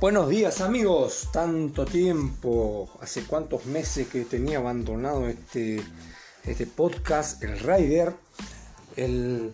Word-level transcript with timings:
Buenos 0.00 0.28
días 0.28 0.60
amigos, 0.60 1.28
tanto 1.32 1.84
tiempo, 1.84 2.88
hace 3.00 3.24
cuántos 3.24 3.66
meses 3.66 4.06
que 4.06 4.24
tenía 4.24 4.58
abandonado 4.58 5.26
este, 5.26 5.82
este 6.44 6.66
podcast, 6.68 7.42
el 7.42 7.58
Rider, 7.58 8.14
el, 8.94 9.52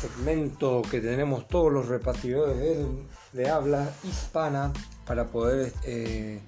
segmento 0.00 0.82
que 0.88 1.00
tenemos 1.00 1.48
todos 1.48 1.72
los 1.72 1.88
repartidores 1.88 2.86
de, 3.32 3.50
habla 3.50 3.90
hispana 4.04 4.72
para 5.04 5.26
poder, 5.26 5.72
eh, 5.82 6.40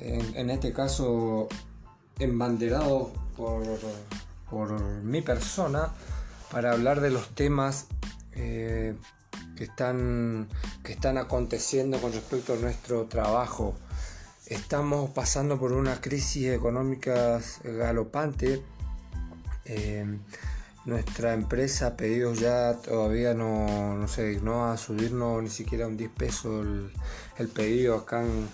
en, 0.00 0.50
este 0.50 0.72
caso, 0.72 1.46
embanderado 2.18 3.12
por, 3.36 3.62
por 4.50 4.80
mi 5.04 5.22
persona, 5.22 5.92
para 6.50 6.72
hablar 6.72 7.00
de 7.00 7.10
los 7.10 7.28
temas 7.28 7.86
eh, 8.32 8.96
que 9.56 9.64
están, 9.64 10.48
que 10.84 10.92
están 10.92 11.18
aconteciendo 11.18 12.00
con 12.00 12.12
respecto 12.12 12.54
a 12.54 12.56
nuestro 12.56 13.06
trabajo. 13.06 13.74
Estamos 14.46 15.10
pasando 15.10 15.58
por 15.58 15.72
una 15.72 16.00
crisis 16.00 16.50
económica 16.52 17.40
galopante. 17.64 18.62
Eh, 19.64 20.18
nuestra 20.84 21.34
empresa 21.34 21.96
Pedidos 21.96 22.38
Ya 22.38 22.74
todavía 22.74 23.34
no, 23.34 23.96
no 23.96 24.06
se 24.06 24.24
dignó 24.28 24.66
a 24.66 24.76
subirnos 24.76 25.42
ni 25.42 25.50
siquiera 25.50 25.88
un 25.88 25.96
10 25.96 26.10
pesos 26.12 26.64
el, 27.38 27.48
pedido 27.48 27.96
acá 27.96 28.22
en, 28.22 28.48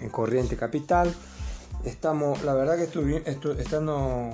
en, 0.00 0.08
Corriente 0.10 0.56
Capital. 0.56 1.14
Estamos, 1.84 2.42
la 2.42 2.54
verdad 2.54 2.76
que 2.76 2.84
estando, 3.58 4.30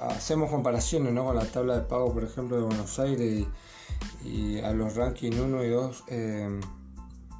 hacemos 0.00 0.50
comparaciones 0.50 1.14
con 1.14 1.36
la 1.36 1.44
tabla 1.44 1.76
de 1.76 1.82
pago, 1.82 2.12
por 2.12 2.24
ejemplo, 2.24 2.56
de 2.56 2.62
Buenos 2.64 2.98
Aires 2.98 3.46
y 4.24 4.60
a 4.60 4.72
los 4.72 4.96
rankings 4.96 5.38
1 5.38 5.64
y 5.64 5.68
2 5.68 6.04
eh, 6.08 6.60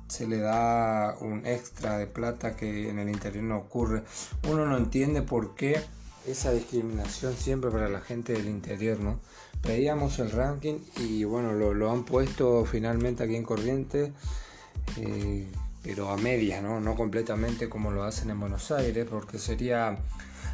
se 0.09 0.27
le 0.27 0.39
da 0.39 1.17
un 1.21 1.47
extra 1.47 1.99
de 1.99 2.07
plata 2.07 2.57
que 2.57 2.89
en 2.89 2.99
el 2.99 3.09
interior 3.09 3.43
no 3.43 3.57
ocurre. 3.59 4.05
Uno 4.49 4.67
no 4.67 4.77
entiende 4.77 5.23
por 5.23 5.55
qué 5.55 5.81
esa 6.27 6.53
discriminación 6.53 7.35
siempre 7.35 7.71
para 7.71 7.89
la 7.89 8.01
gente 8.01 8.33
del 8.33 8.47
interior, 8.47 9.01
¿no? 9.01 9.21
Pedíamos 9.63 10.19
el 10.19 10.31
ranking 10.31 10.79
y 10.99 11.25
bueno, 11.25 11.53
lo, 11.53 11.91
han 11.91 12.05
puesto 12.05 12.65
finalmente 12.65 13.25
aquí 13.25 13.35
en 13.35 13.45
Corriente, 13.45 14.13
eh, 14.99 15.49
pero 15.83 16.11
a 16.11 16.17
medias, 16.17 16.63
¿no? 16.63 16.81
No 16.81 16.95
completamente 16.95 17.69
como 17.69 17.91
lo 17.91 18.05
hacen 18.05 18.31
en 18.31 18.41
Buenos 18.41 18.71
Aires, 18.71 19.07
porque 19.11 19.39
sería, 19.39 19.99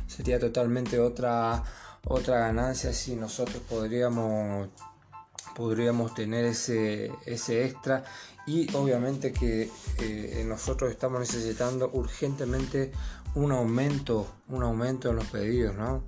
sería 0.07 0.39
totalmente 0.39 0.99
otra, 1.01 1.63
otra 2.07 2.39
ganancia 2.39 2.93
si 2.93 3.17
nosotros 3.17 3.63
podríamos 3.69 4.69
podríamos 5.61 6.15
tener 6.15 6.47
ese, 6.47 7.13
ese 7.27 7.67
extra. 7.67 8.03
Y 8.47 8.75
obviamente 8.75 9.31
que 9.31 9.71
eh, 9.99 10.43
nosotros 10.47 10.91
estamos 10.91 11.21
necesitando 11.21 11.91
urgentemente 11.93 12.93
un 13.35 13.53
aumento, 13.53 14.27
un 14.49 14.63
aumento 14.63 15.11
en 15.11 15.17
los 15.17 15.27
pedidos, 15.27 15.77
¿no? 15.77 16.03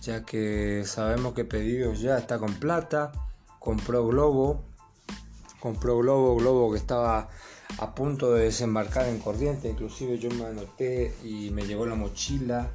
Ya 0.00 0.24
que 0.24 0.84
sabemos 0.86 1.34
que 1.34 1.44
pedidos 1.44 2.00
ya 2.00 2.16
está 2.16 2.38
con 2.38 2.54
plata, 2.54 3.12
compró 3.60 4.06
Globo, 4.06 4.64
compró 5.60 5.98
Globo, 5.98 6.34
Globo 6.36 6.72
que 6.72 6.78
estaba 6.78 7.28
a 7.78 7.94
punto 7.94 8.32
de 8.32 8.44
desembarcar 8.44 9.06
en 9.08 9.18
Corriente, 9.18 9.68
inclusive 9.68 10.18
yo 10.18 10.30
me 10.30 10.46
anoté 10.46 11.14
y 11.22 11.50
me 11.50 11.66
llegó 11.66 11.84
la 11.84 11.96
mochila, 11.96 12.70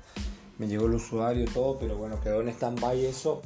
me 0.60 0.68
llegó 0.68 0.86
el 0.86 0.94
usuario, 0.94 1.46
todo, 1.52 1.80
pero 1.80 1.98
bueno, 1.98 2.22
quedó 2.22 2.42
en 2.42 2.50
stand-by 2.50 3.06
eso 3.06 3.42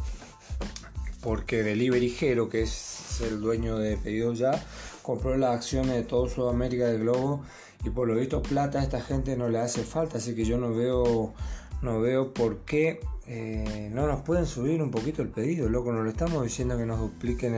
porque 1.25 1.63
Delivery 1.63 2.15
Hero, 2.21 2.49
que 2.49 2.61
es 2.61 3.19
el 3.21 3.41
dueño 3.41 3.79
de 3.79 3.97
Pedidos 3.97 4.37
Ya, 4.37 4.63
compró 5.01 5.35
las 5.35 5.55
acciones 5.55 5.93
de 5.93 6.03
todo 6.03 6.29
Sudamérica 6.29 6.85
de 6.85 6.99
Globo 6.99 7.43
y 7.83 7.89
por 7.89 8.07
lo 8.07 8.15
visto 8.15 8.43
plata 8.43 8.79
a 8.79 8.83
esta 8.83 9.01
gente 9.01 9.35
no 9.35 9.49
le 9.49 9.57
hace 9.57 9.83
falta, 9.83 10.19
así 10.19 10.35
que 10.35 10.45
yo 10.45 10.59
no 10.59 10.75
veo, 10.75 11.33
no 11.81 11.99
veo 11.99 12.31
por 12.31 12.59
qué 12.59 13.01
eh, 13.25 13.89
no 13.91 14.05
nos 14.05 14.21
pueden 14.21 14.45
subir 14.45 14.83
un 14.83 14.91
poquito 14.91 15.23
el 15.23 15.29
pedido, 15.29 15.67
loco, 15.67 15.91
no 15.91 16.03
lo 16.03 16.11
estamos 16.11 16.43
diciendo 16.43 16.77
que 16.77 16.85
nos 16.85 16.99
dupliquen 16.99 17.55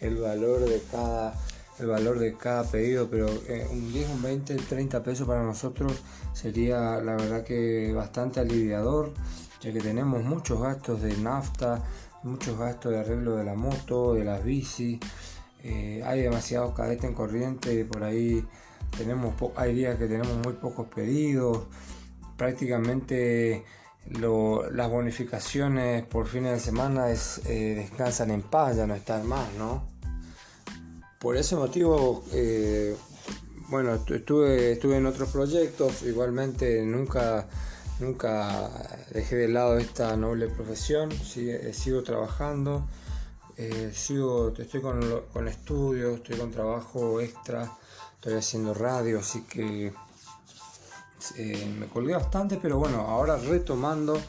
el, 0.00 0.16
valor 0.16 0.60
de 0.60 0.80
cada 0.90 1.34
el 1.78 1.86
valor 1.88 2.18
de 2.18 2.34
cada 2.34 2.64
pedido, 2.64 3.10
pero 3.10 3.26
eh, 3.48 3.66
un 3.70 3.92
10, 3.92 4.08
un 4.10 4.22
20, 4.22 4.54
30 4.54 5.02
pesos 5.02 5.26
para 5.26 5.42
nosotros 5.42 5.92
sería 6.32 7.02
la 7.02 7.16
verdad 7.16 7.44
que 7.44 7.92
bastante 7.92 8.40
aliviador, 8.40 9.12
ya 9.60 9.72
que 9.72 9.80
tenemos 9.80 10.22
muchos 10.22 10.60
gastos 10.60 11.02
de 11.02 11.16
nafta, 11.16 11.82
muchos 12.24 12.58
gastos 12.58 12.92
de 12.92 12.98
arreglo 12.98 13.36
de 13.36 13.44
la 13.44 13.54
moto, 13.54 14.14
de 14.14 14.24
las 14.24 14.42
bici. 14.42 14.98
Eh, 15.62 16.02
hay 16.04 16.22
demasiados 16.22 16.74
cadetes 16.74 17.04
en 17.04 17.14
corriente, 17.14 17.84
por 17.84 18.02
ahí 18.02 18.44
tenemos 18.96 19.34
hay 19.56 19.74
días 19.74 19.96
que 19.96 20.06
tenemos 20.06 20.36
muy 20.44 20.54
pocos 20.54 20.86
pedidos. 20.88 21.66
Prácticamente 22.36 23.64
las 24.10 24.90
bonificaciones 24.90 26.04
por 26.04 26.26
fines 26.26 26.52
de 26.52 26.60
semana 26.60 27.06
eh, 27.10 27.74
descansan 27.76 28.30
en 28.30 28.42
paz, 28.42 28.76
ya 28.76 28.86
no 28.86 28.94
están 28.94 29.26
más, 29.26 29.48
¿no? 29.58 29.86
Por 31.18 31.36
ese 31.36 31.56
motivo, 31.56 32.22
eh, 32.32 32.94
bueno, 33.70 33.94
estuve, 33.94 34.72
estuve 34.72 34.98
en 34.98 35.06
otros 35.06 35.30
proyectos, 35.30 36.02
igualmente 36.02 36.84
nunca 36.84 37.48
Nunca 38.00 38.70
dejé 39.10 39.36
de 39.36 39.48
lado 39.48 39.78
esta 39.78 40.16
noble 40.16 40.48
profesión, 40.48 41.10
eh, 41.36 41.72
sigo 41.72 42.02
trabajando, 42.02 42.88
eh, 43.56 43.92
estoy 43.92 44.80
con, 44.80 45.46
estudios, 45.46 46.16
estoy 46.16 46.36
con 46.36 46.50
trabajo 46.50 47.20
extra, 47.20 47.70
estoy 48.14 48.34
haciendo 48.34 48.74
radio, 48.74 49.20
así 49.20 49.42
que 49.42 49.94
eh, 51.36 51.76
me 51.78 51.86
colgué 51.86 52.14
bastante, 52.14 52.58
pero 52.60 52.78
bueno, 52.78 53.02
ahora 53.02 53.36
retomando, 53.36 54.20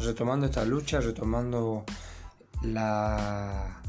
retomando 0.00 0.46
esta 0.46 0.64
lucha, 0.64 0.98
retomando 0.98 1.84
la, 2.62 3.82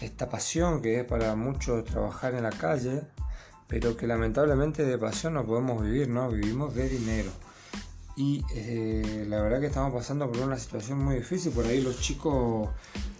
esta 0.00 0.26
pasión 0.30 0.80
que 0.80 1.00
es 1.00 1.04
para 1.04 1.34
muchos 1.34 1.84
trabajar 1.84 2.34
en 2.34 2.44
la 2.44 2.52
calle, 2.52 3.02
pero 3.66 3.94
que 3.94 4.06
lamentablemente 4.06 4.86
de 4.86 4.96
pasión 4.96 5.34
no 5.34 5.44
podemos 5.44 5.82
vivir, 5.82 6.08
¿no? 6.08 6.30
Vivimos 6.30 6.74
de 6.74 6.88
dinero 6.88 7.30
y 8.18 8.44
eh, 8.52 9.24
la 9.28 9.40
verdad 9.40 9.60
que 9.60 9.66
estamos 9.66 9.92
pasando 9.92 10.28
por 10.28 10.40
una 10.40 10.58
situación 10.58 10.98
muy 10.98 11.14
difícil, 11.14 11.52
por 11.52 11.64
ahí 11.64 11.80
los 11.80 12.00
chicos 12.00 12.68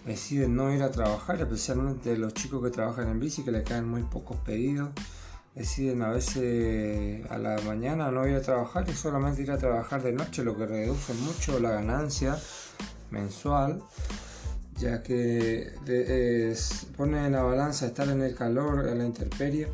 deciden 0.04 0.56
no 0.56 0.74
ir 0.74 0.82
a 0.82 0.90
trabajar, 0.90 1.40
especialmente 1.40 2.16
los 2.16 2.34
chicos 2.34 2.64
que 2.64 2.70
trabajan 2.70 3.08
en 3.08 3.20
bici, 3.20 3.44
que 3.44 3.52
le 3.52 3.62
caen 3.62 3.88
muy 3.88 4.02
pocos 4.02 4.38
pedidos, 4.38 4.90
deciden 5.54 6.02
a 6.02 6.08
veces 6.08 7.24
a 7.30 7.38
la 7.38 7.60
mañana 7.60 8.10
no 8.10 8.26
ir 8.26 8.34
a 8.34 8.42
trabajar 8.42 8.86
y 8.90 8.92
solamente 8.92 9.40
ir 9.40 9.52
a 9.52 9.58
trabajar 9.58 10.02
de 10.02 10.10
noche, 10.10 10.42
lo 10.42 10.56
que 10.56 10.66
reduce 10.66 11.14
mucho 11.14 11.60
la 11.60 11.70
ganancia 11.70 12.36
mensual, 13.12 13.80
ya 14.78 15.04
que 15.04 15.74
pone 16.96 17.24
en 17.24 17.32
la 17.34 17.42
balanza 17.42 17.86
estar 17.86 18.08
en 18.08 18.20
el 18.20 18.34
calor, 18.34 18.88
en 18.88 18.98
la 18.98 19.04
intemperie. 19.04 19.68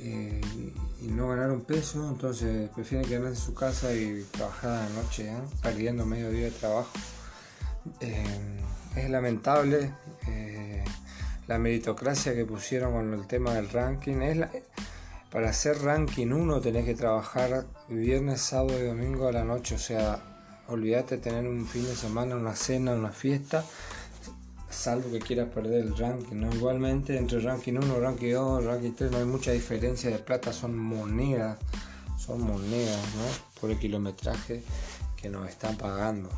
Eh, 0.00 0.38
y 1.00 1.08
no 1.08 1.28
ganar 1.28 1.50
un 1.50 1.62
peso, 1.62 2.08
entonces 2.08 2.68
prefieren 2.70 3.08
quedarse 3.08 3.28
en 3.28 3.36
su 3.36 3.54
casa 3.54 3.92
y 3.94 4.26
trabajar 4.32 4.70
a 4.70 4.88
la 4.88 5.02
noche, 5.02 5.28
¿eh? 5.28 5.40
perdiendo 5.62 6.04
medio 6.04 6.30
día 6.30 6.46
de 6.46 6.50
trabajo. 6.50 6.90
Eh, 8.00 8.60
es 8.96 9.08
lamentable 9.08 9.92
eh, 10.26 10.84
la 11.46 11.58
meritocracia 11.58 12.34
que 12.34 12.44
pusieron 12.44 12.92
con 12.92 13.14
el 13.14 13.26
tema 13.26 13.54
del 13.54 13.70
ranking. 13.70 14.20
Es 14.22 14.46
para 15.30 15.50
hacer 15.50 15.80
ranking 15.82 16.28
1 16.28 16.60
tenés 16.60 16.84
que 16.84 16.94
trabajar 16.94 17.66
viernes, 17.88 18.40
sábado 18.40 18.78
y 18.80 18.86
domingo 18.86 19.28
a 19.28 19.32
la 19.32 19.44
noche, 19.44 19.76
o 19.76 19.78
sea, 19.78 20.20
olvídate 20.68 21.16
de 21.16 21.22
tener 21.22 21.46
un 21.46 21.66
fin 21.66 21.84
de 21.84 21.94
semana, 21.94 22.34
una 22.34 22.56
cena, 22.56 22.92
una 22.92 23.12
fiesta 23.12 23.64
salvo 24.70 25.10
que 25.10 25.18
quieras 25.18 25.48
perder 25.48 25.84
el 25.86 25.96
ranking, 25.96 26.36
¿no? 26.36 26.52
Igualmente 26.54 27.16
entre 27.16 27.40
ranking 27.40 27.74
1, 27.74 28.00
ranking 28.00 28.32
2, 28.32 28.64
ranking 28.64 28.92
3 28.92 29.10
no 29.10 29.18
hay 29.18 29.24
mucha 29.24 29.52
diferencia 29.52 30.10
de 30.10 30.18
plata, 30.18 30.52
son 30.52 30.76
monedas, 30.76 31.58
son 32.18 32.42
monedas, 32.42 33.00
¿no? 33.16 33.60
Por 33.60 33.70
el 33.70 33.78
kilometraje 33.78 34.62
que 35.16 35.28
nos 35.28 35.48
están 35.48 35.76
pagando. 35.76 36.28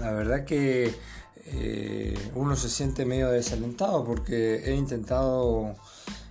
La 0.00 0.12
verdad 0.12 0.44
que 0.44 0.94
eh, 1.46 2.30
uno 2.34 2.56
se 2.56 2.68
siente 2.68 3.04
medio 3.04 3.30
desalentado 3.30 4.04
porque 4.04 4.62
he 4.64 4.74
intentado 4.74 5.76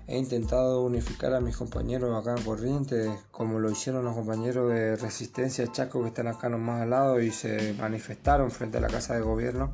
he 0.09 0.17
intentado 0.17 0.83
unificar 0.83 1.33
a 1.33 1.41
mis 1.41 1.57
compañeros 1.57 2.15
acá 2.15 2.33
en 2.37 2.45
Corrientes, 2.45 3.09
como 3.29 3.59
lo 3.59 3.69
hicieron 3.69 4.05
los 4.05 4.15
compañeros 4.15 4.71
de 4.71 4.95
Resistencia 4.95 5.69
Chaco 5.69 6.01
que 6.01 6.07
están 6.07 6.27
acá 6.27 6.47
nomás 6.47 6.83
al 6.83 6.91
lado 6.91 7.19
y 7.19 7.29
se 7.29 7.73
manifestaron 7.73 8.49
frente 8.49 8.77
a 8.77 8.81
la 8.81 8.87
Casa 8.87 9.15
de 9.15 9.21
Gobierno 9.21 9.73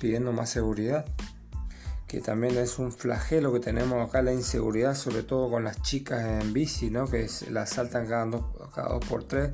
pidiendo 0.00 0.32
más 0.32 0.50
seguridad, 0.50 1.06
que 2.06 2.20
también 2.20 2.56
es 2.56 2.78
un 2.78 2.92
flagelo 2.92 3.52
que 3.52 3.60
tenemos 3.60 4.08
acá, 4.08 4.22
la 4.22 4.32
inseguridad, 4.32 4.94
sobre 4.94 5.22
todo 5.22 5.50
con 5.50 5.64
las 5.64 5.82
chicas 5.82 6.24
en 6.24 6.52
bici, 6.52 6.90
¿no? 6.90 7.06
que 7.06 7.28
las 7.50 7.70
saltan 7.70 8.06
cada 8.06 8.26
dos, 8.26 8.44
cada 8.74 8.88
dos 8.90 9.04
por 9.06 9.24
tres. 9.24 9.52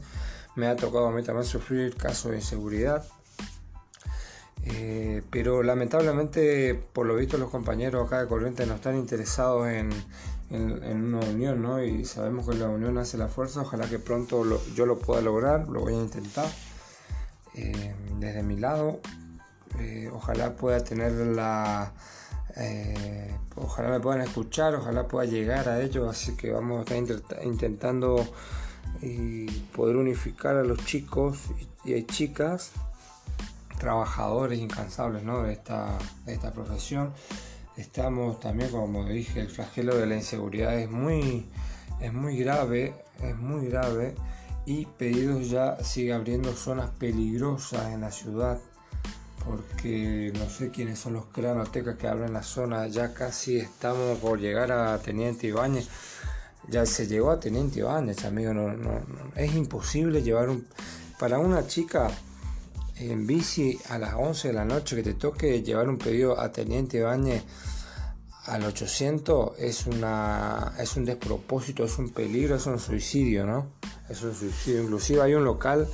Me 0.54 0.66
ha 0.66 0.76
tocado 0.76 1.06
a 1.08 1.12
mí 1.12 1.22
también 1.22 1.46
sufrir 1.46 1.96
casos 1.96 2.32
de 2.32 2.38
inseguridad. 2.38 3.04
Eh, 4.64 5.22
pero 5.30 5.62
lamentablemente, 5.62 6.74
por 6.92 7.06
lo 7.06 7.16
visto, 7.16 7.36
los 7.38 7.50
compañeros 7.50 8.06
acá 8.06 8.20
de 8.20 8.28
Corrientes 8.28 8.68
no 8.68 8.74
están 8.74 8.96
interesados 8.96 9.66
en, 9.68 9.90
en, 10.50 11.14
una 11.14 11.26
unión, 11.26 11.62
¿no? 11.62 11.82
Y 11.82 12.04
sabemos 12.04 12.48
que 12.48 12.54
la 12.54 12.68
unión 12.68 12.98
hace 12.98 13.16
la 13.16 13.28
fuerza, 13.28 13.62
ojalá 13.62 13.88
que 13.88 13.98
pronto 13.98 14.44
yo 14.74 14.86
lo 14.86 14.98
pueda 14.98 15.20
lograr, 15.22 15.68
lo 15.68 15.80
voy 15.80 15.94
a 15.94 15.98
intentar 15.98 16.46
eh, 17.54 17.94
desde 18.18 18.42
mi 18.42 18.56
lado, 18.56 19.00
eh, 19.78 20.10
ojalá 20.12 20.54
pueda 20.54 20.82
tener 20.82 21.12
la... 21.12 21.92
Eh, 22.56 23.34
ojalá 23.56 23.88
me 23.88 24.00
puedan 24.00 24.20
escuchar, 24.20 24.74
ojalá 24.74 25.08
pueda 25.08 25.24
llegar 25.26 25.68
a 25.68 25.80
ellos, 25.80 26.08
así 26.08 26.36
que 26.36 26.50
vamos 26.50 26.78
a 26.78 26.94
estar 26.94 27.44
intentando 27.44 28.26
poder 29.74 29.96
unificar 29.96 30.56
a 30.56 30.62
los 30.62 30.84
chicos 30.84 31.38
y, 31.84 31.94
y 31.94 32.04
chicas 32.04 32.72
trabajadores 33.78 34.60
incansables 34.60 35.24
¿no? 35.24 35.42
de, 35.42 35.54
esta, 35.54 35.98
de 36.24 36.34
esta 36.34 36.52
profesión 36.52 37.12
estamos 37.76 38.38
también, 38.40 38.70
como 38.70 39.04
dije, 39.06 39.40
el 39.40 39.48
flagelo 39.48 39.96
de 39.96 40.06
la 40.06 40.16
inseguridad 40.16 40.78
es 40.78 40.90
muy, 40.90 41.46
es 42.00 42.12
muy 42.12 42.36
grave, 42.36 42.94
es 43.22 43.36
muy 43.36 43.66
grave 43.66 44.14
y 44.66 44.86
Pedidos 44.86 45.50
ya 45.50 45.82
sigue 45.82 46.12
abriendo 46.12 46.52
zonas 46.52 46.90
peligrosas 46.90 47.92
en 47.92 48.02
la 48.02 48.10
ciudad 48.10 48.60
porque 49.44 50.32
no 50.38 50.48
sé 50.48 50.70
quiénes 50.70 50.98
son 50.98 51.14
los 51.14 51.26
cranotecas 51.26 51.96
que 51.96 52.08
abren 52.08 52.32
la 52.32 52.42
zona, 52.42 52.86
ya 52.86 53.12
casi 53.14 53.58
estamos 53.58 54.18
por 54.18 54.38
llegar 54.38 54.72
a 54.72 54.98
Teniente 54.98 55.46
Ibáñez, 55.48 55.88
ya 56.68 56.86
se 56.86 57.06
llegó 57.06 57.30
a 57.30 57.40
Teniente 57.40 57.80
Ibáñez, 57.80 58.24
amigo, 58.24 58.54
no, 58.54 58.72
no, 58.72 59.00
es 59.36 59.54
imposible 59.54 60.22
llevar 60.22 60.48
un... 60.48 60.66
Para 61.18 61.38
una 61.38 61.66
chica 61.66 62.10
en 62.96 63.26
bici 63.26 63.78
a 63.88 63.98
las 63.98 64.14
11 64.14 64.48
de 64.48 64.54
la 64.54 64.64
noche 64.64 64.96
que 64.96 65.02
te 65.02 65.14
toque 65.14 65.62
llevar 65.62 65.88
un 65.88 65.98
pedido 65.98 66.38
a 66.40 66.50
Teniente 66.50 67.00
Bañe 67.00 67.42
al 68.46 68.64
800 68.64 69.52
es, 69.58 69.86
una, 69.86 70.74
es 70.78 70.96
un 70.96 71.04
despropósito, 71.04 71.84
es 71.84 71.98
un 71.98 72.10
peligro, 72.10 72.56
es 72.56 72.66
un 72.66 72.78
suicidio, 72.78 73.46
¿no? 73.46 73.72
Es 74.08 74.22
un 74.22 74.34
suicidio. 74.34 74.82
Inclusive 74.82 75.22
hay 75.22 75.34
un 75.34 75.44
local 75.44 75.86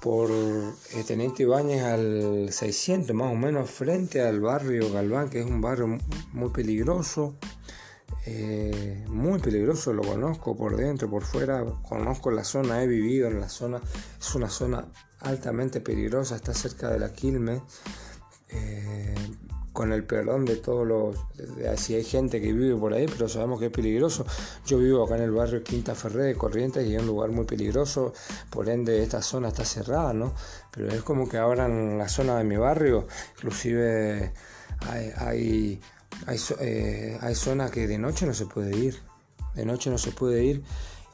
por 0.00 0.30
eh, 0.30 1.04
Teniente 1.06 1.42
Ibáñez 1.42 1.82
al 1.82 2.48
600 2.52 3.14
más 3.14 3.32
o 3.32 3.36
menos 3.36 3.70
frente 3.70 4.20
al 4.20 4.40
barrio 4.40 4.92
Galván, 4.92 5.28
que 5.28 5.40
es 5.40 5.46
un 5.46 5.60
barrio 5.60 5.98
muy 6.32 6.50
peligroso. 6.50 7.34
Eh, 8.26 9.04
muy 9.08 9.38
peligroso, 9.38 9.92
lo 9.92 10.02
conozco 10.02 10.56
por 10.56 10.76
dentro, 10.76 11.08
por 11.08 11.24
fuera, 11.24 11.64
conozco 11.88 12.30
la 12.30 12.44
zona, 12.44 12.82
he 12.82 12.86
vivido 12.86 13.28
en 13.28 13.40
la 13.40 13.48
zona, 13.48 13.80
es 14.18 14.34
una 14.34 14.50
zona 14.50 14.86
altamente 15.20 15.80
peligrosa, 15.80 16.36
está 16.36 16.52
cerca 16.52 16.90
de 16.90 16.98
la 16.98 17.12
Quilme, 17.12 17.62
eh, 18.50 19.14
con 19.78 19.92
el 19.92 20.02
perdón 20.02 20.44
de 20.44 20.56
todos 20.56 20.84
los, 20.84 21.16
si 21.80 21.94
hay 21.94 22.02
gente 22.02 22.40
que 22.40 22.52
vive 22.52 22.74
por 22.74 22.94
ahí, 22.94 23.06
pero 23.06 23.28
sabemos 23.28 23.60
que 23.60 23.66
es 23.66 23.70
peligroso. 23.70 24.26
Yo 24.66 24.78
vivo 24.78 25.04
acá 25.04 25.14
en 25.14 25.22
el 25.22 25.30
barrio 25.30 25.62
Quinta 25.62 25.94
Ferré 25.94 26.24
de 26.24 26.34
Corrientes 26.34 26.84
y 26.84 26.96
es 26.96 27.00
un 27.00 27.06
lugar 27.06 27.30
muy 27.30 27.44
peligroso, 27.44 28.12
por 28.50 28.68
ende 28.68 29.00
esta 29.04 29.22
zona 29.22 29.46
está 29.46 29.64
cerrada, 29.64 30.12
¿no? 30.12 30.34
Pero 30.72 30.88
es 30.88 31.02
como 31.02 31.28
que 31.28 31.36
ahora 31.36 31.66
en 31.66 31.96
la 31.96 32.08
zona 32.08 32.36
de 32.38 32.42
mi 32.42 32.56
barrio, 32.56 33.06
inclusive 33.36 34.32
hay, 34.80 35.12
hay, 35.16 35.80
hay, 36.26 36.40
eh, 36.58 37.16
hay 37.20 37.34
zonas 37.36 37.70
que 37.70 37.86
de 37.86 37.98
noche 37.98 38.26
no 38.26 38.34
se 38.34 38.46
puede 38.46 38.76
ir, 38.76 38.98
de 39.54 39.64
noche 39.64 39.90
no 39.90 39.98
se 39.98 40.10
puede 40.10 40.42
ir 40.42 40.64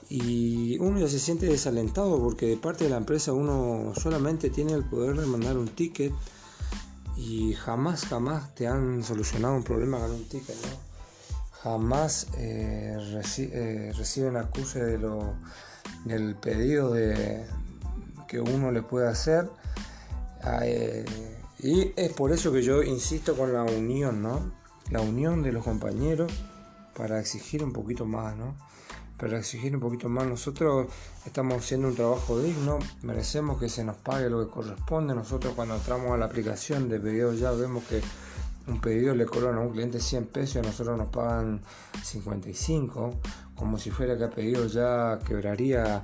y 0.08 0.78
uno 0.78 1.00
ya 1.00 1.08
se 1.08 1.18
siente 1.18 1.44
desalentado 1.44 2.18
porque 2.18 2.46
de 2.46 2.56
parte 2.56 2.84
de 2.84 2.90
la 2.90 2.96
empresa 2.96 3.34
uno 3.34 3.92
solamente 3.94 4.48
tiene 4.48 4.72
el 4.72 4.84
poder 4.84 5.16
de 5.18 5.26
mandar 5.26 5.58
un 5.58 5.68
ticket 5.68 6.14
y 7.16 7.54
jamás, 7.54 8.06
jamás 8.06 8.54
te 8.54 8.66
han 8.66 9.02
solucionado 9.02 9.54
un 9.54 9.62
problema 9.62 9.98
con 9.98 10.10
un 10.10 10.24
ticket, 10.28 10.56
¿no? 10.56 10.94
Jamás 11.62 12.26
eh, 12.36 12.96
eh, 13.38 13.92
reciben 13.96 14.36
acuse 14.36 14.84
de 14.84 14.98
lo, 14.98 15.34
del 16.04 16.34
pedido 16.36 16.92
de, 16.92 17.46
que 18.28 18.40
uno 18.40 18.70
le 18.70 18.82
puede 18.82 19.08
hacer. 19.08 19.48
Ah, 20.42 20.60
eh, 20.62 21.04
y 21.58 21.92
es 21.96 22.12
por 22.12 22.32
eso 22.32 22.52
que 22.52 22.62
yo 22.62 22.82
insisto 22.82 23.36
con 23.36 23.52
la 23.52 23.62
unión, 23.62 24.22
¿no? 24.22 24.52
La 24.90 25.00
unión 25.00 25.42
de 25.42 25.52
los 25.52 25.64
compañeros 25.64 26.32
para 26.94 27.18
exigir 27.18 27.64
un 27.64 27.72
poquito 27.72 28.04
más, 28.04 28.36
¿no? 28.36 28.54
Pero 29.18 29.36
exigir 29.36 29.74
un 29.74 29.80
poquito 29.80 30.08
más. 30.08 30.26
Nosotros 30.26 30.88
estamos 31.24 31.56
haciendo 31.56 31.88
un 31.88 31.94
trabajo 31.94 32.40
digno, 32.40 32.78
merecemos 33.02 33.58
que 33.58 33.68
se 33.68 33.84
nos 33.84 33.96
pague 33.96 34.28
lo 34.28 34.44
que 34.44 34.50
corresponde. 34.50 35.14
Nosotros 35.14 35.54
cuando 35.54 35.76
entramos 35.76 36.12
a 36.12 36.16
la 36.16 36.26
aplicación 36.26 36.88
de 36.88 36.98
pedido 37.00 37.34
ya 37.34 37.50
vemos 37.52 37.84
que 37.84 38.00
un 38.66 38.80
pedido 38.80 39.14
le 39.14 39.26
cobran 39.26 39.56
a 39.56 39.60
un 39.60 39.70
cliente 39.70 40.00
100 40.00 40.26
pesos 40.26 40.56
y 40.56 40.58
a 40.60 40.62
nosotros 40.62 40.96
nos 40.96 41.08
pagan 41.08 41.60
55, 42.02 43.14
como 43.54 43.78
si 43.78 43.90
fuera 43.90 44.16
que 44.16 44.24
a 44.24 44.30
pedido 44.30 44.66
ya 44.66 45.18
quebraría, 45.26 46.02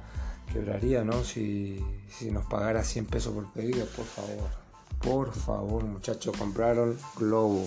quebraría 0.52 1.02
¿no? 1.02 1.24
Si, 1.24 1.82
si 2.08 2.30
nos 2.30 2.44
pagara 2.46 2.84
100 2.84 3.06
pesos 3.06 3.34
por 3.34 3.50
pedido, 3.52 3.86
por 3.86 4.04
favor. 4.04 4.60
Por 5.00 5.32
favor, 5.32 5.84
muchachos, 5.84 6.36
compraron 6.36 6.98
Globo. 7.16 7.66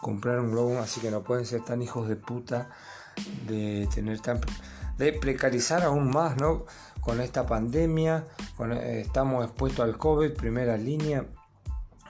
Compraron 0.00 0.52
Globo, 0.52 0.78
así 0.78 1.00
que 1.00 1.10
no 1.10 1.22
pueden 1.22 1.44
ser 1.44 1.64
tan 1.64 1.82
hijos 1.82 2.08
de 2.08 2.14
puta 2.16 2.70
de 3.46 3.88
tener 3.94 4.20
tan 4.20 4.40
de 4.98 5.12
precarizar 5.12 5.82
aún 5.82 6.10
más 6.10 6.36
¿no? 6.36 6.64
con 7.00 7.20
esta 7.20 7.46
pandemia 7.46 8.24
eh, 8.70 9.02
estamos 9.04 9.44
expuestos 9.44 9.84
al 9.84 9.98
COVID 9.98 10.32
primera 10.32 10.76
línea. 10.76 11.26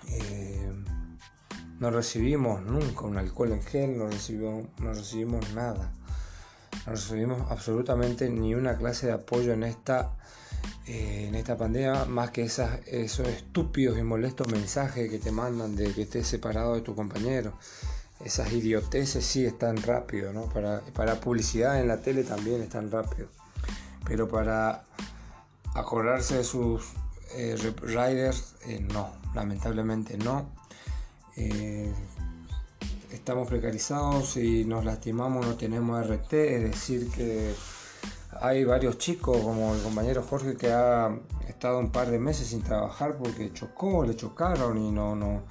Eh, 0.09 0.71
no 1.79 1.91
recibimos 1.91 2.63
nunca 2.63 3.07
un 3.07 3.17
alcohol 3.17 3.53
en 3.53 3.63
gel 3.63 3.99
no 3.99 4.07
recibimos, 4.07 4.67
no 4.79 4.93
recibimos 4.93 5.53
nada. 5.55 5.93
No 6.87 6.93
recibimos 6.93 7.51
absolutamente 7.51 8.29
ni 8.29 8.55
una 8.55 8.77
clase 8.77 9.07
de 9.07 9.13
apoyo 9.13 9.53
en 9.53 9.63
esta 9.63 10.17
eh, 10.87 11.27
en 11.29 11.35
esta 11.35 11.57
pandemia 11.57 12.05
más 12.05 12.31
que 12.31 12.43
esas, 12.43 12.81
esos 12.87 13.27
estúpidos 13.29 13.99
y 13.99 14.03
molestos 14.03 14.49
mensajes 14.49 15.09
que 15.09 15.19
te 15.19 15.33
mandan 15.33 15.75
de 15.75 15.93
que 15.93 16.03
estés 16.03 16.27
separado 16.27 16.75
de 16.75 16.83
tu 16.83 16.95
compañero 16.95 17.55
esas 18.25 18.53
idioteces 18.53 19.25
sí 19.25 19.45
están 19.45 19.77
rápido, 19.79 20.33
¿no? 20.33 20.43
Para, 20.47 20.81
para 20.95 21.21
publicidad 21.21 21.81
en 21.81 21.89
la 21.89 21.99
tele 21.99 22.25
también 22.25 22.63
están 22.63 22.91
rápido. 22.91 23.29
Pero 24.07 24.29
para 24.29 24.85
acordarse 25.75 26.39
de 26.39 26.45
sus 26.45 26.93
eh, 27.35 27.57
riders, 27.83 28.55
eh, 28.67 28.81
no, 28.93 29.11
lamentablemente 29.35 30.17
no. 30.19 30.51
Eh, 31.37 31.93
estamos 33.11 33.49
precarizados 33.49 34.37
y 34.37 34.65
nos 34.65 34.85
lastimamos, 34.85 35.47
no 35.47 35.57
tenemos 35.57 36.07
RT, 36.07 36.33
es 36.33 36.63
decir 36.63 37.11
que 37.11 37.55
hay 38.41 38.65
varios 38.65 38.99
chicos, 38.99 39.39
como 39.39 39.75
el 39.75 39.83
compañero 39.83 40.23
Jorge, 40.23 40.57
que 40.57 40.73
ha 40.73 41.15
estado 41.49 41.79
un 41.79 41.91
par 41.91 42.11
de 42.11 42.19
meses 42.19 42.49
sin 42.49 42.63
trabajar 42.63 43.17
porque 43.17 43.53
chocó, 43.53 44.05
le 44.05 44.17
chocaron 44.17 44.79
y 44.79 44.91
no, 44.91 45.15
no, 45.15 45.43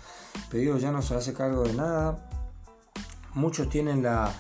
pedido 0.50 0.78
ya 0.78 0.92
no 0.92 1.02
se 1.02 1.16
hace 1.16 1.34
cargo 1.34 1.64
de 1.64 1.74
nada 1.74 2.31
muchos 3.34 3.70
tienen 3.70 4.04
la, 4.04 4.34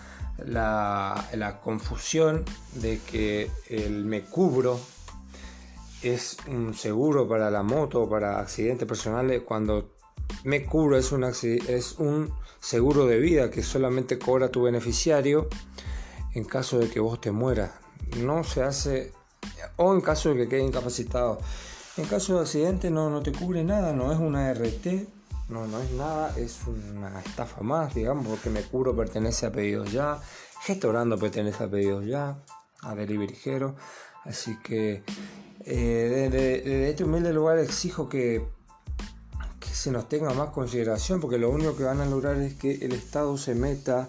la, 0.45 1.59
confusión 1.63 2.45
de 2.75 2.99
que 2.99 3.49
el 3.69 4.05
me 4.05 4.21
cubro 4.21 4.79
es 6.01 6.37
un 6.47 6.73
seguro 6.73 7.27
para 7.27 7.51
la 7.51 7.63
moto, 7.63 8.09
para 8.09 8.39
accidentes 8.39 8.87
personales, 8.87 9.43
cuando 9.43 9.91
me 10.43 10.65
cubro 10.65 10.97
es 10.97 11.11
un, 11.11 11.23
es 11.23 11.95
un 11.99 12.33
seguro 12.59 13.05
de 13.05 13.19
vida 13.19 13.51
que 13.51 13.63
solamente 13.63 14.17
cobra 14.17 14.49
tu 14.49 14.63
beneficiario 14.63 15.47
en 16.33 16.45
caso 16.45 16.79
de 16.79 16.89
que 16.89 16.99
vos 16.99 17.19
te 17.21 17.31
mueras. 17.31 17.71
No 18.17 18.43
se 18.43 18.63
hace, 18.63 19.13
o 19.77 19.93
en 19.93 20.01
caso 20.01 20.29
de 20.29 20.35
que 20.35 20.49
quede 20.49 20.63
incapacitado. 20.63 21.39
En 21.97 22.05
caso 22.05 22.35
de 22.35 22.41
accidente 22.41 22.89
no, 22.89 23.09
no 23.09 23.21
te 23.21 23.31
cubre 23.31 23.63
nada, 23.63 23.93
no 23.93 24.11
es 24.11 24.19
una 24.19 24.51
RT, 24.53 25.07
no, 25.51 25.67
no 25.67 25.81
es 25.81 25.91
nada, 25.91 26.33
es 26.37 26.61
una 26.65 27.19
estafa 27.19 27.61
más, 27.61 27.93
digamos, 27.93 28.25
porque 28.25 28.49
me 28.49 28.61
cubro 28.63 28.95
pertenece 28.95 29.45
a 29.45 29.51
Pedidos 29.51 29.91
Ya, 29.91 30.19
Gestorando 30.61 31.17
pertenece 31.17 31.65
a 31.65 31.69
Pedidos 31.69 32.05
Ya, 32.05 32.37
a 32.81 32.95
Delivery 32.95 33.37
así 34.23 34.57
que 34.63 35.03
eh, 35.65 36.29
desde, 36.31 36.89
este 36.89 37.03
humilde 37.03 37.33
lugar 37.33 37.59
exijo 37.59 38.07
que, 38.07 38.47
que 39.59 39.67
se 39.67 39.91
nos 39.91 40.07
tenga 40.07 40.33
más 40.33 40.49
consideración, 40.51 41.19
porque 41.19 41.37
lo 41.37 41.49
único 41.49 41.75
que 41.75 41.83
van 41.83 41.99
a 41.99 42.05
lograr 42.05 42.37
es 42.37 42.55
que 42.55 42.73
el 42.85 42.93
Estado 42.93 43.37
se 43.37 43.53
meta 43.53 44.07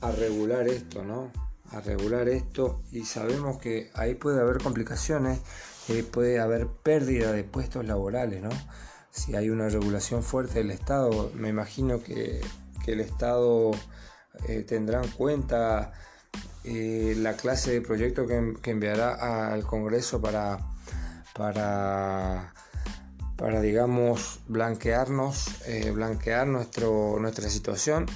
a 0.00 0.12
regular 0.12 0.68
esto, 0.68 1.02
¿no? 1.02 1.32
A 1.72 1.80
regular 1.80 2.28
esto 2.28 2.82
y 2.92 3.04
sabemos 3.04 3.58
que 3.58 3.90
ahí 3.94 4.14
puede 4.14 4.40
haber 4.40 4.62
complicaciones, 4.62 5.40
eh, 5.88 6.02
puede 6.02 6.40
haber 6.40 6.66
pérdida 6.66 7.32
de 7.32 7.44
puestos 7.44 7.84
laborales, 7.86 8.42
¿no? 8.42 8.50
Si 9.10 9.34
hay 9.36 9.50
una 9.50 9.68
regulación 9.68 10.22
fuerte 10.22 10.54
del 10.60 10.70
Estado, 10.70 11.30
me 11.34 11.48
imagino 11.48 12.02
que, 12.02 12.40
el 12.86 13.00
Estado 13.00 13.72
eh, 14.48 14.64
tendrá 14.66 15.02
en 15.02 15.10
cuenta 15.10 15.92
eh, 16.64 17.14
la 17.18 17.34
clase 17.34 17.72
de 17.72 17.80
proyecto 17.82 18.26
que, 18.26 18.70
enviará 18.70 19.52
al 19.52 19.64
Congreso 19.64 20.22
para, 20.22 20.58
para, 21.34 22.54
para 23.36 23.60
digamos, 23.60 24.40
blanquearnos, 24.48 25.66
eh, 25.66 25.90
blanquear 25.90 26.46
nuestro, 26.46 27.18
nuestra 27.20 27.50
situación 27.50 28.06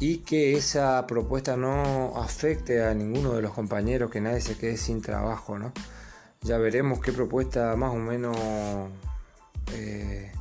y 0.00 0.18
que 0.18 0.54
esa 0.54 1.06
propuesta 1.06 1.56
no 1.56 2.12
afecte 2.16 2.84
a 2.84 2.92
ninguno 2.92 3.32
de 3.32 3.40
los 3.40 3.52
compañeros, 3.52 4.10
que 4.10 4.20
nadie 4.20 4.42
se 4.42 4.58
quede 4.58 4.76
sin 4.76 5.00
trabajo, 5.00 5.58
¿no? 5.58 5.72
Ya 6.42 6.58
veremos 6.58 7.00
qué 7.00 7.10
propuesta 7.12 7.74
más 7.76 7.92
o 7.92 7.96
menos 7.96 8.36
eh, 9.72 10.32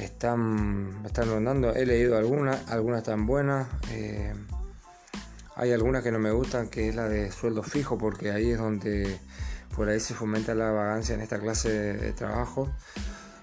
están, 0.00 1.02
están 1.04 1.28
rondando. 1.28 1.74
He 1.74 1.86
leído 1.86 2.16
algunas, 2.16 2.68
algunas 2.70 3.02
tan 3.02 3.26
buenas. 3.26 3.68
Eh, 3.90 4.32
hay 5.56 5.72
algunas 5.72 6.02
que 6.02 6.12
no 6.12 6.18
me 6.18 6.30
gustan, 6.30 6.68
que 6.68 6.88
es 6.88 6.94
la 6.94 7.08
de 7.08 7.32
sueldo 7.32 7.62
fijo, 7.62 7.98
porque 7.98 8.30
ahí 8.30 8.50
es 8.50 8.58
donde 8.58 9.18
por 9.74 9.88
ahí 9.88 10.00
se 10.00 10.14
fomenta 10.14 10.54
la 10.54 10.70
vagancia 10.70 11.14
en 11.14 11.20
esta 11.20 11.38
clase 11.38 11.70
de, 11.70 12.12
trabajo. 12.12 12.70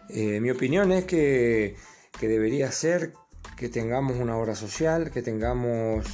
Eh, 0.10 0.39
mi 0.39 0.50
opinión 0.50 0.91
es 0.91 1.05
que, 1.05 1.75
que, 2.17 2.27
debería 2.27 2.72
ser 2.72 3.13
que 3.57 3.69
tengamos 3.69 4.17
una 4.17 4.38
obra 4.38 4.55
social, 4.55 5.12
que 5.12 5.22
tengamos 5.22 6.05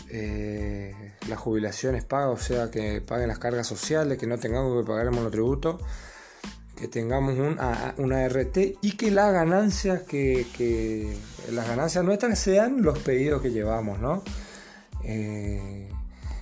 las 1.27 1.39
jubilaciones 1.39 2.03
pagas, 2.03 2.39
o 2.39 2.43
sea, 2.43 2.71
que 2.71 3.01
paguen 3.01 3.27
las 3.27 3.39
cargas 3.39 3.67
sociales, 3.67 4.17
que 4.17 4.27
no 4.27 4.37
tengamos 4.37 4.81
que 4.81 4.87
pagar 4.87 5.05
el 5.05 5.11
monotributo, 5.11 5.79
que 6.81 6.87
tengamos 6.87 7.37
una 7.97 8.27
RT 8.27 8.79
y 8.81 8.97
que 8.97 9.11
las 9.11 9.31
ganancias 9.31 10.01
que, 10.01 11.15
las 11.51 11.67
ganancias 11.67 12.03
nuestras 12.03 12.39
sean 12.39 12.81
los 12.81 12.97
pedidos 12.97 13.39
que 13.43 13.51
llevamos, 13.51 13.99
¿no? 13.99 14.23
Eh, 15.03 15.91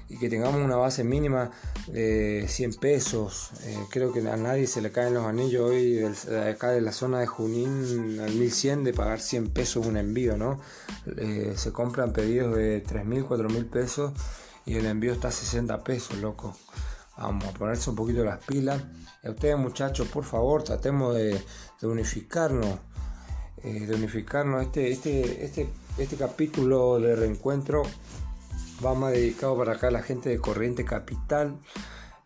y 0.07 0.17
que 0.17 0.29
tengamos 0.29 0.61
una 0.61 0.77
base 0.77 1.03
mínima 1.03 1.51
de 1.87 2.45
100 2.47 2.75
pesos. 2.75 3.51
Eh, 3.65 3.77
creo 3.89 4.13
que 4.13 4.21
a 4.21 4.37
nadie 4.37 4.65
se 4.65 4.81
le 4.81 4.91
caen 4.93 5.13
los 5.13 5.25
anillos 5.25 5.69
hoy 5.69 6.01
acá 6.49 6.71
de 6.71 6.79
la 6.79 6.93
zona 6.93 7.19
de 7.19 7.27
Junín 7.27 8.21
al 8.21 8.33
1100 8.33 8.85
de 8.85 8.93
pagar 8.93 9.19
100 9.19 9.49
pesos 9.49 9.85
un 9.85 9.97
envío, 9.97 10.37
¿no? 10.37 10.61
Eh, 11.17 11.53
se 11.57 11.73
compran 11.73 12.13
pedidos 12.13 12.55
de 12.55 12.81
3.000, 12.81 13.27
4.000 13.27 13.69
pesos 13.69 14.13
y 14.65 14.75
el 14.75 14.85
envío 14.85 15.11
está 15.11 15.27
a 15.27 15.31
60 15.31 15.83
pesos, 15.83 16.17
loco. 16.19 16.55
Vamos 17.17 17.43
a 17.43 17.51
ponerse 17.51 17.89
un 17.89 17.97
poquito 17.97 18.23
las 18.23 18.41
pilas. 18.45 18.81
Y 19.23 19.27
a 19.27 19.31
ustedes 19.31 19.57
muchachos, 19.57 20.07
por 20.07 20.23
favor, 20.23 20.63
tratemos 20.63 21.15
de, 21.15 21.41
unificarnos. 21.81 22.79
Eh, 23.63 23.85
de 23.87 23.95
unificarnos 23.95 24.63
este, 24.63 24.89
este, 24.91 25.43
este, 25.43 25.69
este 25.97 26.15
capítulo 26.15 26.97
de 26.99 27.13
reencuentro 27.15 27.83
va 28.83 28.93
más 28.93 29.11
dedicado 29.11 29.57
para 29.57 29.73
acá 29.73 29.87
a 29.87 29.91
la 29.91 30.01
gente 30.01 30.29
de 30.29 30.39
Corriente 30.39 30.85
Capital. 30.85 31.59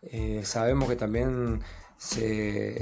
Eh, 0.02 0.42
sabemos 0.44 0.88
que 0.88 0.96
también 0.96 1.60
se, 1.96 2.78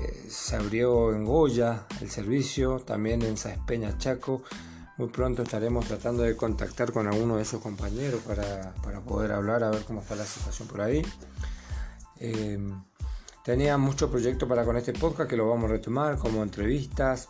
abrió 0.58 1.12
en 1.14 1.24
Goya 1.24 1.86
el 2.00 2.10
servicio, 2.10 2.80
también 2.80 3.22
en 3.22 3.36
Saespeña 3.36 3.96
Chaco. 3.98 4.42
Muy 4.98 5.08
pronto 5.08 5.42
estaremos 5.42 5.86
tratando 5.86 6.22
de 6.22 6.36
contactar 6.36 6.92
con 6.92 7.06
alguno 7.06 7.36
de 7.36 7.42
esos 7.42 7.62
compañeros 7.62 8.20
para, 8.22 8.74
poder 9.04 9.32
hablar, 9.32 9.64
a 9.64 9.70
ver 9.70 9.84
cómo 9.84 10.00
está 10.00 10.14
la 10.14 10.26
situación 10.26 10.68
por 10.68 10.82
ahí. 10.82 11.02
Eh, 12.18 12.58
tenía 13.44 13.76
muchos 13.78 14.10
proyectos 14.10 14.48
para 14.48 14.64
con 14.64 14.76
este 14.76 14.92
podcast 14.92 15.28
que 15.28 15.36
lo 15.36 15.48
vamos 15.48 15.70
a 15.70 15.74
retomar, 15.74 16.18
como 16.18 16.42
entrevistas. 16.42 17.28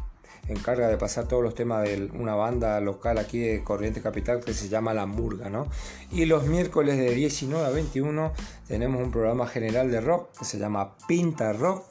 encarga 0.50 0.88
de 0.88 0.96
pasar 0.96 1.26
todos 1.26 1.42
los 1.42 1.54
temas 1.54 1.84
de 1.84 2.10
una 2.14 2.34
banda 2.34 2.80
local 2.80 3.18
aquí 3.18 3.38
de 3.38 3.62
Corriente 3.62 4.02
Capital 4.02 4.40
que 4.40 4.52
se 4.52 4.68
llama 4.68 4.92
La 4.92 5.06
Murga, 5.06 5.48
¿no? 5.48 5.68
Y 6.10 6.24
los 6.26 6.46
miércoles 6.46 6.98
de 6.98 7.14
19 7.14 7.66
a 7.66 7.70
21 7.70 8.32
tenemos 8.66 9.02
un 9.02 9.10
programa 9.10 9.46
general 9.46 9.90
de 9.90 10.00
rock 10.00 10.38
que 10.38 10.44
se 10.44 10.58
llama 10.58 10.96
Pinta 11.06 11.52
Rock, 11.52 11.84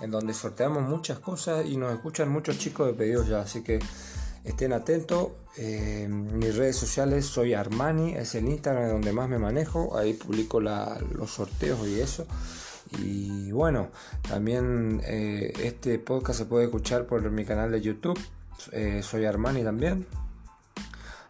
en 0.00 0.10
donde 0.10 0.34
sorteamos 0.34 0.82
muchas 0.82 1.18
cosas 1.18 1.66
y 1.66 1.76
nos 1.76 1.92
escuchan 1.92 2.28
muchos 2.30 2.58
chicos 2.58 2.86
de 2.86 2.94
pedidos 2.94 3.28
ya, 3.28 3.40
así 3.42 3.62
que 3.62 3.78
estén 4.44 4.72
atentos. 4.72 5.28
Eh, 5.56 6.06
mis 6.08 6.56
redes 6.56 6.76
sociales 6.76 7.26
soy 7.26 7.54
Armani, 7.54 8.14
es 8.14 8.34
el 8.34 8.48
Instagram 8.48 8.88
donde 8.88 9.12
más 9.12 9.28
me 9.28 9.38
manejo, 9.38 9.96
ahí 9.96 10.14
publico 10.14 10.60
los 10.60 11.30
sorteos 11.30 11.86
y 11.86 12.00
eso. 12.00 12.26
Y 12.98 13.52
bueno, 13.52 13.90
también 14.28 15.00
eh, 15.04 15.52
este 15.62 15.98
podcast 15.98 16.40
se 16.40 16.44
puede 16.46 16.64
escuchar 16.64 17.06
por 17.06 17.28
mi 17.30 17.44
canal 17.44 17.70
de 17.70 17.80
YouTube. 17.80 18.18
Eh, 18.72 19.00
soy 19.02 19.24
Armani 19.24 19.62
también. 19.62 20.06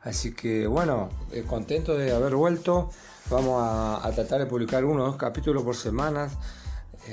Así 0.03 0.33
que 0.33 0.67
bueno, 0.67 1.11
eh, 1.33 1.45
contento 1.47 1.97
de 1.97 2.13
haber 2.13 2.35
vuelto. 2.35 2.91
Vamos 3.31 3.63
a, 3.63 4.07
a, 4.07 4.11
tratar 4.13 4.41
de 4.41 4.47
publicar 4.47 4.85
uno 4.85 5.03
o 5.03 5.07
dos 5.07 5.17
capítulos 5.17 5.63
por 5.63 5.77
semana 5.77 6.29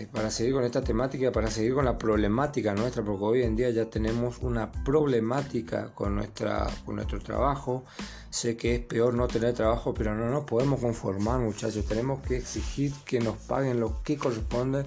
para 0.06 0.30
seguir 0.30 0.54
con 0.54 0.64
esta 0.64 0.84
temática, 0.84 1.32
para 1.32 1.50
seguir 1.50 1.74
con 1.74 1.86
la 1.86 1.98
problemática 1.98 2.74
nuestra, 2.74 3.04
porque 3.04 3.24
hoy 3.24 3.44
en 3.44 3.56
día 3.56 3.70
ya 3.72 3.90
tenemos 3.90 4.40
una 4.40 4.72
problemática 4.72 5.94
con, 5.96 6.16
nuestra, 6.16 6.68
con 6.86 6.96
nuestro 6.96 7.20
trabajo. 7.20 7.84
Sé 8.30 8.56
que 8.56 8.76
es 8.76 8.82
peor 8.82 9.14
no 9.14 9.28
tener 9.28 9.54
trabajo, 9.54 9.94
pero 9.94 10.14
no 10.14 10.30
nos 10.30 10.44
podemos 10.44 10.80
conformar, 10.80 11.40
muchachos. 11.40 11.86
Tenemos 11.86 12.22
que 12.22 12.38
exigir 12.38 12.94
que 13.06 13.20
nos 13.20 13.38
paguen 13.38 13.80
lo 13.80 14.04
que 14.04 14.18
corresponde 14.18 14.86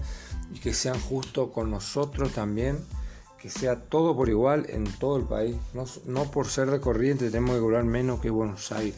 y 0.53 0.61
que 0.61 0.73
sean 0.73 1.01
justos 1.01 1.51
con 1.51 1.71
nosotros 1.71 2.33
también. 2.33 2.79
Que 3.41 3.49
sea 3.49 3.81
todo 3.81 4.15
por 4.15 4.29
igual 4.29 4.67
en 4.69 4.85
todo 4.85 5.17
el 5.17 5.25
país. 5.25 5.57
No, 5.73 5.85
no 6.05 6.31
por 6.31 6.47
ser 6.47 6.71
de 6.71 6.79
corriente 6.79 7.31
tenemos 7.31 7.57
que 7.57 7.63
cobrar 7.63 7.85
menos 7.85 8.21
que 8.21 8.29
Buenos 8.29 8.71
Aires. 8.71 8.95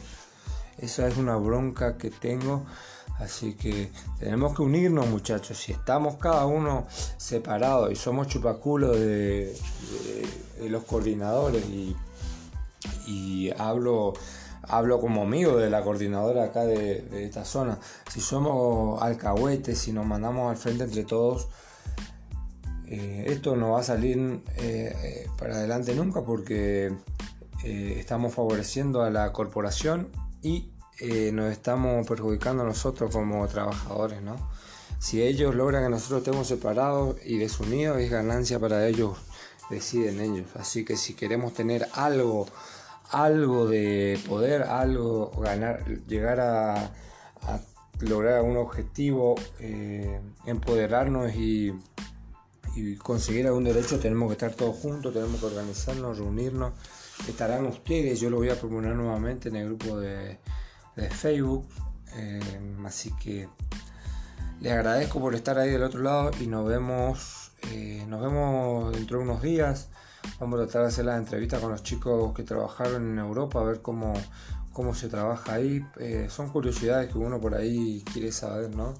Esa 0.77 1.07
es 1.07 1.17
una 1.17 1.37
bronca 1.37 1.97
que 1.97 2.09
tengo. 2.09 2.65
Así 3.19 3.53
que 3.53 3.91
tenemos 4.19 4.55
que 4.55 4.61
unirnos 4.63 5.07
muchachos. 5.07 5.57
Si 5.57 5.71
estamos 5.71 6.15
cada 6.15 6.45
uno 6.45 6.87
separados 7.17 7.91
y 7.91 7.95
somos 7.95 8.27
chupaculos 8.27 8.99
de, 8.99 9.55
los 10.69 10.83
coordinadores 10.83 11.63
y, 13.07 13.51
hablo 13.57 14.13
hablo 14.65 15.01
como 15.01 15.23
amigo 15.23 15.57
de 15.57 15.69
la 15.69 15.83
coordinadora 15.83 16.45
acá 16.45 16.65
de, 16.65 17.25
esta 17.25 17.45
zona. 17.45 17.79
Si 18.11 18.21
somos 18.21 19.01
alcahuetes, 19.01 19.77
si 19.77 19.91
nos 19.91 20.05
mandamos 20.05 20.49
al 20.49 20.57
frente 20.57 20.85
entre 20.85 21.03
todos, 21.03 21.49
eh, 22.87 23.25
esto 23.27 23.55
no 23.55 23.71
va 23.71 23.81
a 23.81 23.83
salir 23.83 24.41
eh, 24.57 24.95
eh, 25.03 25.27
para 25.37 25.55
adelante 25.55 25.95
nunca 25.95 26.23
porque 26.23 26.95
estamos 27.63 28.33
favoreciendo 28.33 29.03
a 29.03 29.09
la 29.09 29.31
corporación 29.31 30.09
y 30.41 30.72
nos 31.33 31.51
estamos 31.51 32.07
perjudicando 32.07 32.63
nosotros 32.63 33.11
como 33.11 33.47
trabajadores, 33.47 34.21
¿no? 34.21 34.35
Si 34.99 35.21
ellos 35.21 35.53
logran 35.55 35.83
que 35.83 35.89
nosotros 35.89 36.19
estemos 36.19 36.47
separados 36.47 37.17
y 37.25 37.37
desunidos, 37.37 37.99
es 37.99 38.09
ganancia 38.09 38.59
para 38.59 38.87
ellos, 38.87 39.17
deciden 39.69 40.21
ellos. 40.21 40.47
Así 40.55 40.85
que 40.85 40.95
si 40.95 41.13
queremos 41.13 41.53
tener 41.53 41.87
algo 41.93 42.45
algo 43.13 43.67
de 43.67 44.19
poder, 44.27 44.63
algo, 44.63 45.29
ganar, 45.39 45.85
llegar 46.07 46.39
a, 46.39 46.91
lograr 47.99 48.41
un 48.41 48.57
objetivo, 48.57 49.35
eh, 49.59 50.19
empoderarnos 50.45 51.33
y, 51.35 51.73
conseguir 53.03 53.45
algún 53.45 53.65
derecho, 53.65 53.99
tenemos 53.99 54.29
que 54.29 54.33
estar 54.33 54.53
todos 54.53 54.75
juntos, 54.77 55.13
tenemos 55.13 55.39
que 55.39 55.45
organizarnos, 55.45 56.17
reunirnos. 56.17 56.73
Estarán 57.27 57.67
ustedes, 57.67 58.19
yo 58.19 58.31
lo 58.31 58.37
voy 58.37 58.49
a 58.49 58.59
proponer 58.59 58.95
nuevamente 58.95 59.49
en 59.49 59.57
el 59.57 59.67
grupo 59.67 59.99
de, 59.99 60.39
Facebook. 60.95 61.67
Eh, 62.15 62.39
así 62.85 63.11
que 63.21 63.47
les 64.63 64.71
agradezco 64.71 65.19
por 65.19 65.35
estar 65.35 65.57
ahí 65.57 65.71
del 65.71 65.83
otro 65.83 66.01
lado 66.01 66.31
y 66.39 66.47
nos 66.47 66.65
vemos, 66.65 67.51
eh, 67.69 68.05
nos 68.07 68.21
vemos 68.21 68.93
dentro 68.93 69.17
de 69.17 69.25
unos 69.25 69.41
días. 69.41 69.89
Vamos 70.39 70.57
a 70.57 70.63
tratar 70.63 70.83
de 70.83 70.87
hacer 70.87 71.03
las 71.03 71.17
entrevistas 71.17 71.59
con 71.59 71.71
los 71.71 71.83
chicos 71.83 72.33
que 72.33 72.43
trabajaron 72.43 73.11
en 73.11 73.19
Europa, 73.19 73.59
a 73.59 73.63
ver 73.65 73.81
cómo, 73.81 74.13
cómo 74.71 74.95
se 74.95 75.09
trabaja 75.09 75.55
ahí. 75.55 75.85
Eh, 75.99 76.27
son 76.29 76.47
curiosidades 76.47 77.11
que 77.11 77.17
uno 77.17 77.41
por 77.41 77.55
ahí 77.55 78.05
quiere 78.13 78.31
saber, 78.31 78.73
¿no? 78.73 78.93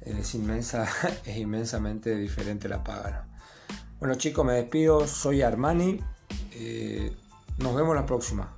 Eh, 0.00 0.16
es 0.20 0.34
inmensa, 0.34 0.88
es 1.26 1.36
inmensamente 1.36 2.16
diferente 2.16 2.66
la 2.66 2.82
paga. 2.82 3.28
Bueno 4.00 4.14
chicos, 4.14 4.42
me 4.42 4.54
despido, 4.54 5.06
soy 5.06 5.42
Armani. 5.42 6.00
Nos 7.58 7.74
vemos 7.74 7.94
la 7.94 8.06
próxima. 8.06 8.56